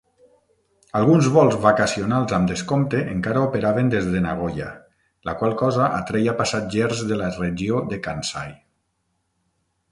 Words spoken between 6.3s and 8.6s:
passatgers de la regió de Kansai.